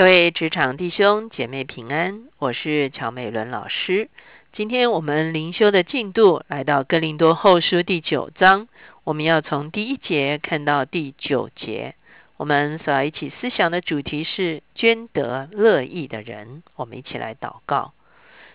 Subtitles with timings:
[0.00, 4.08] 各位职场弟兄姐妹平安，我是乔美伦老师。
[4.50, 8.66] 今天我们灵修的进度来到哥林多后书第九章，
[9.04, 11.96] 我们要从第一节看到第九节。
[12.38, 16.62] 我们所要一起思想的主题是捐得乐意的人。
[16.76, 17.92] 我们一起来祷告，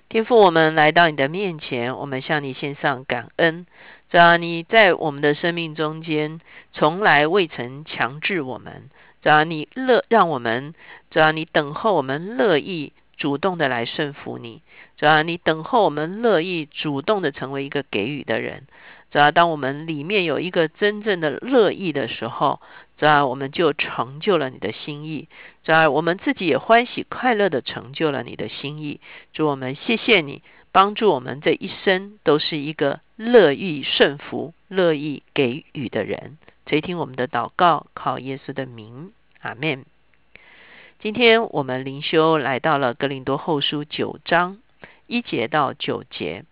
[0.09, 3.67] 天父，我们来到你的面前，我们向你献上感恩。
[4.09, 6.41] 只要你在我们的生命中间，
[6.73, 8.89] 从来未曾强制我们。
[9.25, 10.73] 只要你乐，让我们；
[11.09, 14.61] 只要你等候我们乐意主动的来顺服你；
[14.97, 18.59] 只要你等候我们乐意主动的成为一个给予的人；
[19.09, 22.61] 只要当我们里面有一个真正的乐意的时候，
[22.99, 25.27] 只要我们就成就了你的心意；
[25.63, 28.99] 只要我们自己也欢喜快乐的成就了你的心意。
[29.33, 36.37] 祝我们谢谢你帮助我们这一生都是一个乐意顺服、乐意给予的人。
[36.75, 39.85] 垂听我们的祷告，靠耶稣的名，阿门。
[40.99, 44.57] 今天我们灵修来到了格林多后书九章
[45.07, 46.43] 一节到九节。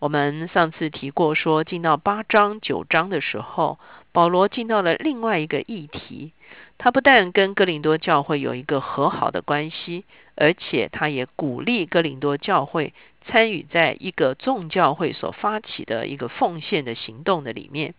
[0.00, 3.78] 我们上次提过，说进到八章九章的时候，
[4.12, 6.32] 保罗进到了另外一个议题。
[6.76, 10.04] 他不但跟格林多教会有一个和好的关系，
[10.34, 12.92] 而且他也鼓励格林多教会
[13.24, 17.94] 参与在一个众教会所发起的一个奉献的行动的里面。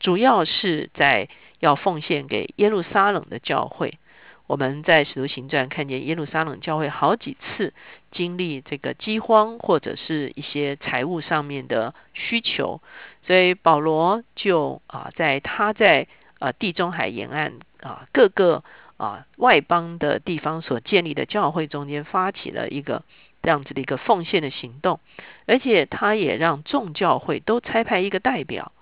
[0.00, 1.28] 主要是在
[1.60, 3.98] 要奉献给耶路撒冷的教会。
[4.46, 7.72] 我们在使徒行传看见耶路撒冷教会好几次
[8.12, 12.82] 经历这个饥荒或者是一些财务上面的需求，
[13.26, 16.06] 所以保罗就啊，在他在
[16.40, 18.62] 啊地中海沿岸啊各个
[18.98, 23.02] 啊外邦的地方所建立的教会中间发起了一个
[23.42, 25.00] 这样子的一个奉献的行动，
[25.46, 28.72] 而且他也让众教会都差派一个代表。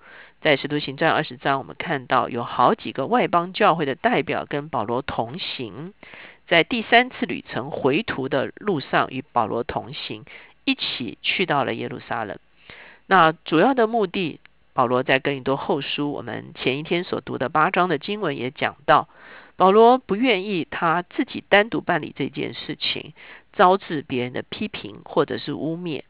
[0.43, 5.93] 在使徒行传二十章，我们看到有好几个外邦教会的代表跟保罗同行，
[6.47, 10.25] 在第三次旅程回途的路上与保罗同行，
[10.65, 12.37] 一起去到了耶路撒冷。
[13.07, 14.41] 那主要的目的，
[14.73, 19.07] 保罗在哥林多后书，我们前一天所读的八章的经文也讲到，
[19.55, 23.13] 保罗不愿意他自己单独办理这件事情，
[23.53, 26.03] 招致别人的批评或者是污蔑。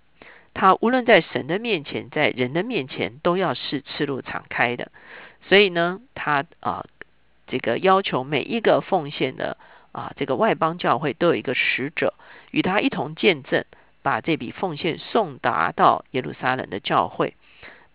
[0.53, 4.91] 他无论在神的面前，在人的面前，都要是赤露敞开的。
[5.49, 6.85] 所以呢，他啊，
[7.47, 9.57] 这个要求每一个奉献的
[9.91, 12.13] 啊，这个外邦教会都有一个使者
[12.51, 13.65] 与他一同见证，
[14.03, 17.35] 把这笔奉献送达到耶路撒冷的教会。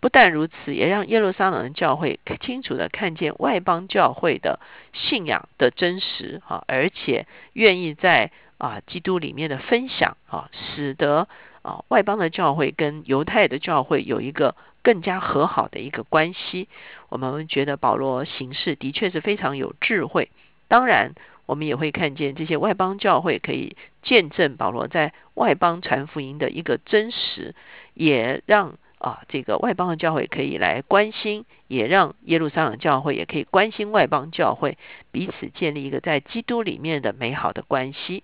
[0.00, 4.60] 不但如此，也让耶路撒冷的教会清楚的看见外邦教会的
[4.92, 11.28] 信仰的真实啊，而且愿意在啊基督里面的分享啊，使得。
[11.68, 16.66] 啊，外邦的教会跟犹太的教会有一个更加和好的一个关系。
[17.10, 20.30] 我们觉得保罗行事的确是非常有智慧。
[20.66, 21.12] 当然，
[21.44, 27.54] 我们也会看见这些外邦教会可以见证保罗在外邦传福音的一个真实，
[27.92, 34.78] 也让啊这个外邦的教会可以来关心，也让耶路撒冷教会也可以关心外邦教会，
[35.12, 38.22] 彼此建立一个在基督里面的美好的关系。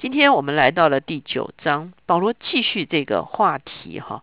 [0.00, 4.22] 今天我们来到了第九章，保罗继续这个话题哈，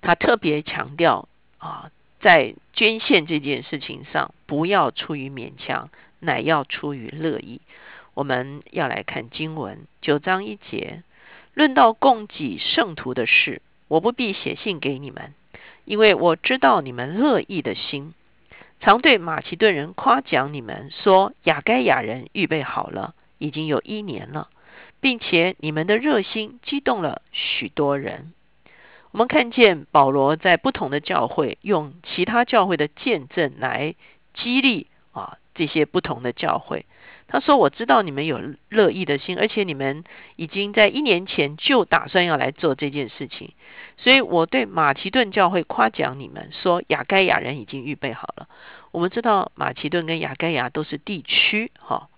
[0.00, 1.28] 他特别强调
[1.58, 1.90] 啊，
[2.20, 5.90] 在捐献这件事情上，不要出于勉强，
[6.20, 7.60] 乃要出于乐意。
[8.14, 11.02] 我们要来看经文九章一节，
[11.52, 15.34] 论到供给圣徒的事，我不必写信给你们，
[15.84, 18.14] 因为我知道你们乐意的心，
[18.80, 23.12] 常对马其顿人夸奖你们，说亚该亚人预备好了。
[23.38, 24.48] 已经有一年了，
[25.00, 28.32] 并且你们的热心激动了许多人。
[29.12, 33.94] 我们看见保罗在不同的教会用其他教会的见证来
[34.34, 36.84] 激励啊这些不同的教会。
[37.28, 40.04] 他说：“我知道你们有乐意的心，而且你们
[40.36, 43.52] 已经在一年前就打算要来做这件事情。
[43.96, 48.48] 所以我对马其顿教会夸奖你们，说雅盖亚人已经预备好了。
[48.92, 52.08] 我们知道马其顿跟雅盖亚都是地区，哈。”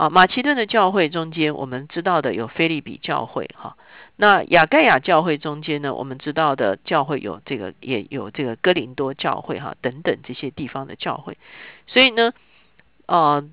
[0.00, 3.76] 啊，马其顿的教会中间，我们知道的有菲利比教会哈。
[4.16, 11.36] 那雅盖亚教会中间呢，我们知道的教会有这个，也有这个哥林多教会哈等等这些地方的教会。
[11.86, 12.32] 所以呢，
[13.04, 13.44] 啊，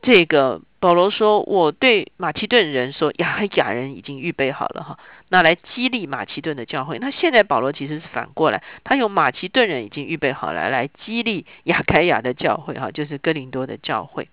[0.00, 7.00] 这个保罗说，我对马其顿人说，亚亚人已经预备好了哈，那来激励马其顿的教会。
[7.00, 14.28] 那现在保罗其实是反过来，他有马其顿人已经预备好了，来激励雅盖亚的教会哈，就是哥林多的教会。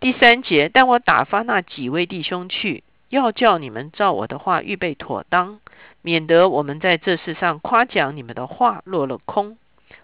[0.00, 5.60] 第三节，但我打发那几位弟兄去，要叫你们照我的话预备妥当，
[6.02, 9.56] 免得我们在这世上夸奖你们的话落了空。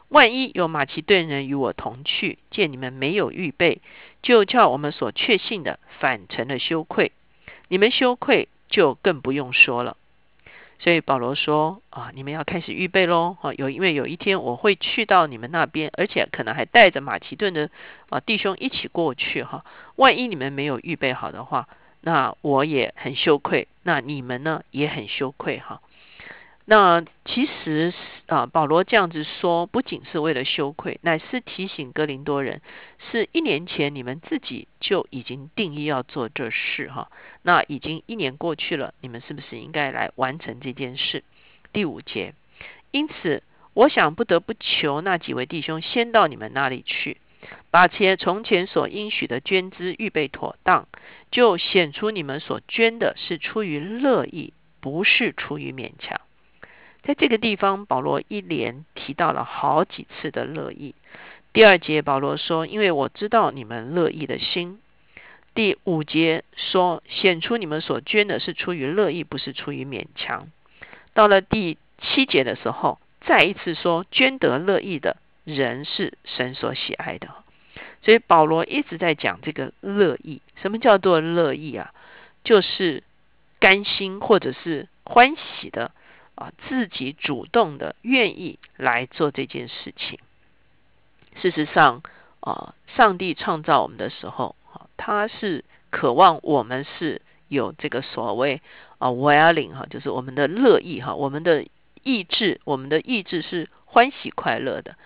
[0.09, 3.81] 万一有马其顿人与我同去，见你们没有预备，
[4.23, 7.13] 就叫我们所确信的反成了羞愧。
[7.69, 9.97] 你们羞愧，就更不用说了。
[10.83, 13.37] 所以保罗说啊，你们要开始预备喽！
[13.43, 17.69] 啊，有因为有一天我会去到你们那边，而且可能还带着马其顿的
[18.09, 19.63] 啊弟兄一起过去哈。
[19.97, 21.69] 万一你们没有预备好的话，
[22.01, 25.83] 那我也很羞愧，那你们呢也很羞愧哈。
[26.71, 27.93] 那其实
[28.29, 32.63] 啊，保罗这样子说，不仅是为了羞愧，乃是提醒哥林多人，
[33.11, 37.11] 是一年前你们自己就已经定义要做这事哈。
[37.43, 41.25] 那已经一年过去了，你们是不是应该来完成这件事？
[41.73, 42.35] 第五节，
[42.93, 43.43] 因此
[43.75, 47.17] 我想不得不求那几位弟兄先到你们那里去，
[47.73, 50.87] 把且从前所应许的捐资预备妥当，
[51.33, 56.21] 就显出你们所捐的是出于乐意，不是出于勉强。
[57.03, 60.95] 在这个地方，保罗一连提到了好几次的乐意。
[61.53, 64.81] 第二节，保罗说：“因为我知道你们乐意的心。”
[65.55, 70.49] 第五节说：“显出你们所捐的是出于乐意，不是出于勉强。”
[71.13, 77.29] 到了第七节的时候，再一次说：“捐得乐意的人是神所喜爱的。”
[78.03, 80.41] 所以保罗一直在讲这个乐意。
[80.63, 81.93] 什么叫做乐意啊？
[82.45, 83.03] 就是
[83.59, 85.91] 甘心或者是欢喜的。
[86.41, 90.19] 啊，自己主动的愿意来做这件事情。
[91.37, 92.03] 事实上，
[92.41, 98.63] 啊，上帝创造我们的时候，啊，他是渴望我们是有这个所谓
[98.97, 101.67] 啊，willing 哈，就是我们的乐意哈，我们的
[102.03, 104.97] 意志，我们的意志是欢喜快乐的。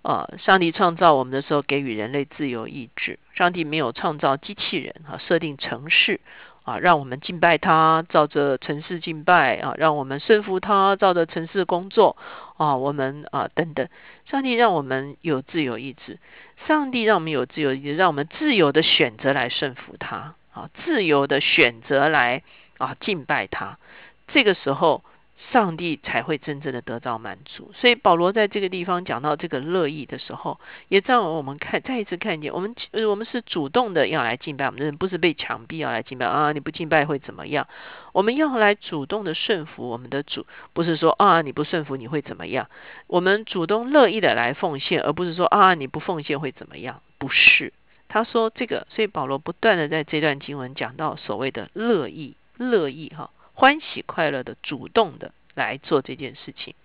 [0.00, 3.18] 啊，上帝创造我们的时候，给予人类自由意志。
[3.34, 6.20] 上帝没有创造机器人哈，设定程式。
[6.68, 12.16] 啊，让我们敬拜他，照着城市敬拜啊，让我们顺服他，照着城市工作
[12.58, 13.88] 啊，我们啊等等，
[14.26, 16.18] 上帝让我们有自由意志，
[16.66, 22.42] 上帝让我们有自由意志，让我们自由的选择来顺服他啊，自由的选择来
[22.76, 23.78] 啊敬拜他，
[24.26, 25.02] 这个时候。
[25.52, 30.58] 上帝才会真正的得到满足，所以保罗在这个地方讲到这个乐意的时候，
[30.88, 32.74] 也让我们看再一次看见，我们
[33.08, 36.52] 我们是主动的要来敬拜我们的人，不是被强逼要来敬拜啊！
[36.52, 37.66] 你不敬拜会怎么样？
[38.12, 42.68] 我们要来主动的顺服我们的主，不是说啊你不顺服你会怎么样？
[43.06, 47.00] 我们主动乐意的来奉献，而不是说啊你不奉献会怎么样？
[47.16, 47.72] 不是，
[48.08, 53.30] 他说这个，所以保罗不断的在这段经文讲到所谓的乐意，乐意哈。
[53.58, 56.76] 欢喜快乐的主动的来做这件事情。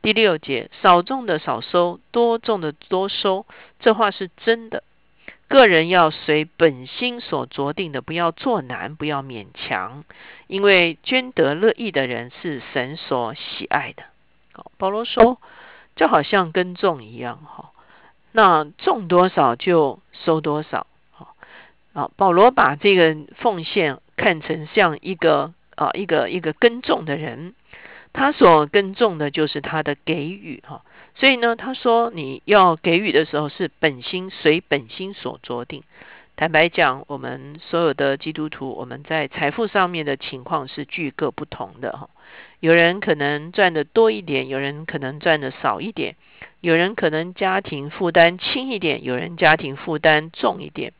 [0.00, 3.44] 第六节，少种的少收，多种的多收，
[3.78, 4.82] 这话是真的。
[5.48, 10.02] 个人要随本心所着定的，不要做难，不要勉强，
[10.46, 14.04] 因为捐得乐意的人是神所喜爱的。
[14.78, 15.38] 保罗说，
[15.94, 17.72] 就好像耕种一样，哈，
[18.32, 20.86] 那种多少就收多少。
[21.10, 21.34] 好，
[22.16, 25.52] 保罗把这个奉献看成像一个。
[25.78, 27.54] 啊，一个一个耕种的人，
[28.12, 30.82] 他所耕种的就是他的给予哈。
[31.14, 35.84] 所以呢，他说你要给予的时候是本心随本心所着定。
[36.34, 42.10] 坦白讲，我们所有的基督徒，我们在财富上面的情况是具各不同的哈。
[42.58, 46.16] 有人可能赚的多一点，有人可能赚的少一点，
[46.60, 50.92] 有人可能家庭负担轻一点，有人家庭负担重一点。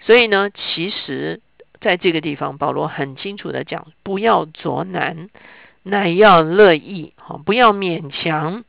[0.00, 1.40] 所以呢，其实。
[1.80, 5.30] 在这个地方，保罗很清楚的讲：不要着难，
[5.82, 8.64] 乃要乐意；哈，不要勉强，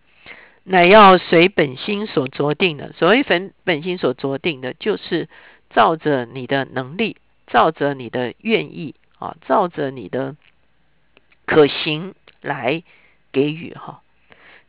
[0.63, 2.93] 乃要随本心所着定的。
[2.93, 5.27] 所谓本本心所着定的，就是
[5.69, 7.17] 照着你的能力，
[7.48, 10.36] 照着你的愿意啊，照着你的
[11.45, 12.83] 可行来
[13.31, 14.01] 给予哈。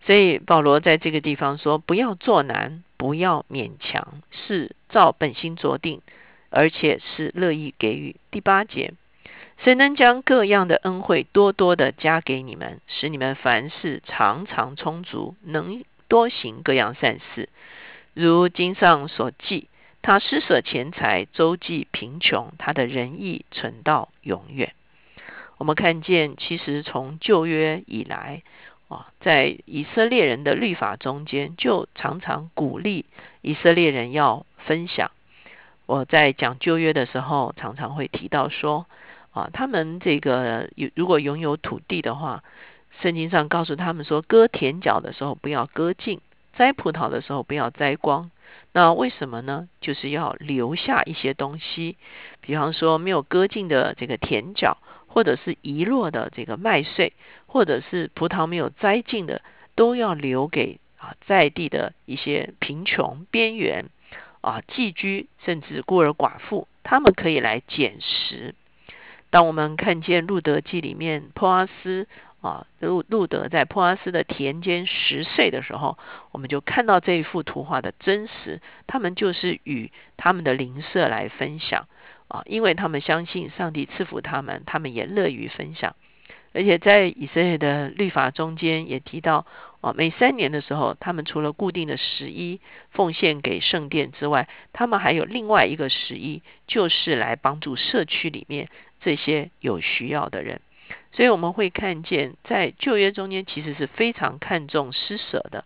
[0.07, 6.01] 所以保罗在这个地方说：不要做难，不要勉强，是照本心着定。
[6.51, 8.17] 而且是乐意给予。
[8.31, 8.93] 第八节，
[9.59, 17.49] 谁能将各样的恩惠多多的加给你们，使你们凡事常常充足，能多行各样善事？
[18.13, 19.69] 如经上所记，
[20.03, 24.75] 他施舍钱财，周济贫穷，他的仁义存到永远。
[25.59, 28.43] 我们看见，其实从旧约以来，
[28.89, 33.05] 啊，在以色列人的律法中间，就常常鼓励
[33.43, 35.11] 以色列人要分享。
[35.91, 38.87] 我在讲旧约的时候，常常会提到说，
[39.33, 42.45] 啊，他们这个有如果拥有土地的话，
[43.01, 46.21] 圣经上告诉他们说，割田角的时候不要割尽，
[46.55, 48.31] 摘葡萄的时候不要摘光。
[48.71, 49.69] 那为什么呢？
[49.81, 51.97] 就是要留下一些东西，
[52.41, 54.79] 比方说没有割尽的这个田角，
[55.09, 57.15] 或者是遗落的这个麦穗，
[57.47, 59.43] 或者是葡萄没有摘尽的，
[59.75, 63.87] 都要留给啊在地的一些贫穷边缘
[64.41, 68.55] 啊寄居甚至孤儿寡妇，他们可以来捡食。
[69.31, 72.09] 当我们看见路德记里面波阿斯
[72.41, 75.99] 啊路路德在波阿斯的田间十岁的时候，
[76.33, 78.61] 我们就看到这一幅图画的真实。
[78.87, 81.87] 他们就是与他们的邻舍来分享
[82.29, 85.95] 啊，因为他们相信上帝赐福他们，他们也乐于分享。
[86.53, 89.47] 而且在以色列的律法中间也提到
[89.81, 98.69] 啊，每三年的时候，他们除了固定的十一奉献给圣殿之外，他们还有另外一个十一，就是来帮助社区里面。
[99.03, 100.61] 这些有需要的人，
[101.13, 105.65] 所以我们会看见，在旧约中间其实是非常看重施舍的。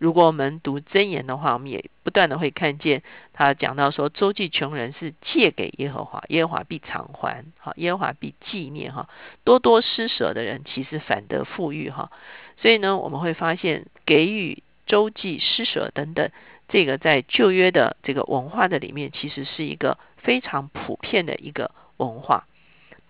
[0.00, 3.02] 如果我们读箴言的话，我们也不断的会看见
[3.34, 9.10] 他讲到说，周济穷人是借给耶和华，耶和华必偿还，好，耶和华必纪念哈。
[9.44, 12.10] 多多施舍的人，其实反得富裕哈。
[12.56, 16.30] 所以呢，我们会发现给予、周济、施舍等等，
[16.66, 22.46] 这个在旧约的这个文化的里面，其实是一个非常普遍的一个文化。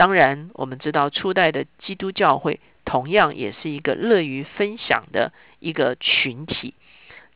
[0.00, 6.72] 当然，我们知道初代的基督教会同样也是一个乐于分享的一个群体。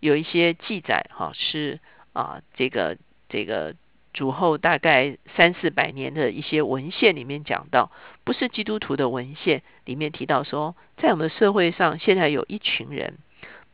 [0.00, 1.78] 有一些记载，哈，是
[2.14, 2.96] 啊，这个
[3.28, 3.74] 这个
[4.14, 7.92] 主后大概三四百年的一些文献里面讲到，
[8.24, 13.18] 不是基督徒的文献里面提到说，在我们的社会上现在有一群人，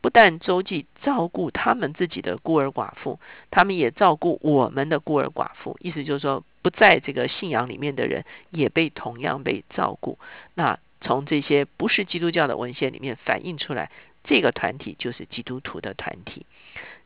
[0.01, 3.21] 不但周济照顾他们自己的孤儿寡妇，
[3.51, 5.77] 他们也照顾我们的孤儿寡妇。
[5.79, 6.43] 意思就是说。
[6.61, 10.19] 不在这个信仰里面的人，也被同样被照顾。
[10.53, 13.89] 那从这些不是基督教的文献里面反映出来，
[14.23, 16.45] 这个团体就是基督徒的团体。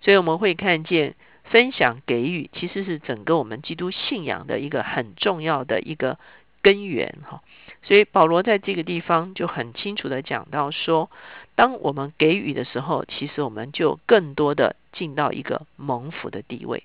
[0.01, 6.19] 所以我们会看见，分享给予其实是整个我们基督信仰的一个很重要的一个
[6.61, 7.41] 根源哈。
[7.83, 11.09] 所以保罗在这个地方就很清楚的讲到说，
[11.55, 16.83] 当我们给予的时候，其实我们就更多的进到一个蒙福的地位。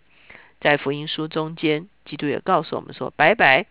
[0.60, 3.66] 在福音书中间，基督也告诉我们说：“白白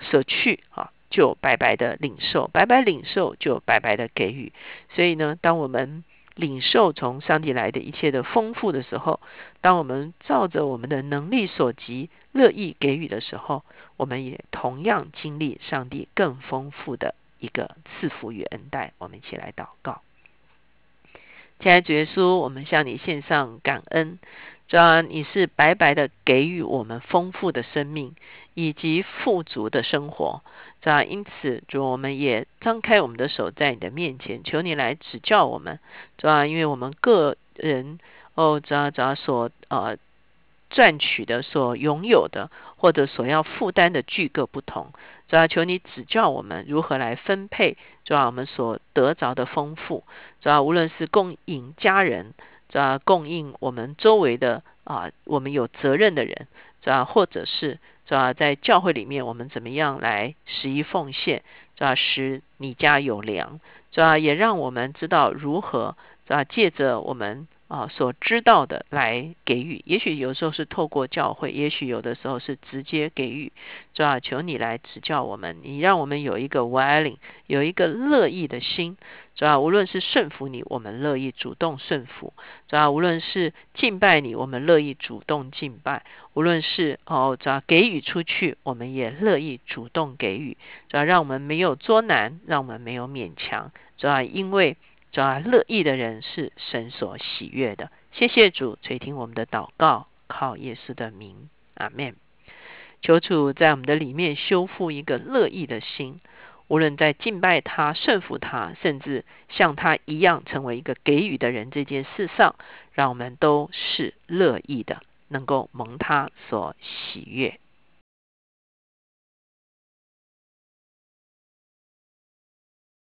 [0.00, 4.52] 舍去啊，就白白的领受；白白领受，就白白的给予。”
[4.94, 9.20] 所以呢，当我们领受从上帝来的一切的丰富的时候，
[9.60, 13.64] 当我们照着我们的能力所及乐意给予的时候，
[13.96, 18.92] 我们也同样经历上帝更丰富的一个赐福与恩待。
[18.98, 20.02] 我们一起来祷告，
[21.60, 24.18] 亲爱的主耶稣，我们向你献上感恩。
[24.66, 28.14] 主啊，你是白白的给予我们丰富的生命
[28.54, 30.42] 以及富足的生活。
[30.80, 35.78] 主啊，因此主，我们也张开我们的手在你的面前，求你来指教我们。
[36.16, 37.98] 主啊，因为我们个人
[38.34, 39.98] 哦，主啊，主啊，所呃
[40.70, 44.92] 赚取的、所拥有的或者所要负担的巨各不同。
[45.28, 47.76] 主啊，求你指教我们如何来分配。
[48.06, 50.04] 主啊，我们所得着的丰富。
[50.40, 52.32] 主啊，无论是供应家人。
[52.78, 56.48] 啊，供应我们周围的啊，我们有责任的人，
[56.84, 57.78] 啊，或者是
[58.08, 61.42] 啊，在教会里面，我们怎么样来十一奉献，
[61.78, 63.60] 啊，使你家有粮，
[63.94, 65.96] 啊，也让我们知道如何
[66.28, 67.48] 啊，借着我们。
[67.66, 73.52] 啊，所知道的来给予，也许有时候是透过教会，也许有的时候是直接给予。
[73.94, 77.16] 主要求你来指教我们，你让我们有一个 willing，
[77.46, 78.98] 有一个乐意的心。
[79.34, 82.34] 主要无论是顺服你，我们乐意主动顺服；
[82.68, 86.02] 主要无论是敬拜你，我们乐意主动敬拜；
[86.34, 90.56] 无论是哦，主要给予出去，我们也乐意主动给予。
[90.88, 93.72] 主要让我们没有作难，让我们没有勉强。
[93.96, 94.76] 主要因为。
[95.14, 97.92] 主啊，乐意的人是神所喜悦的。
[98.10, 102.16] 谢谢主垂听我们的祷告，靠耶稣的名，阿门。
[103.00, 106.20] 求主在我们的里面修复一个乐意的心，
[106.66, 112.56] 无论在敬拜他、顺服他，甚至像他一样成为一个给予的人这件事上，
[112.92, 117.60] 让我们都是乐意的，能够蒙他所喜悦。